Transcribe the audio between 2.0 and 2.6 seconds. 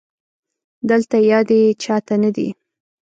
ته نه دي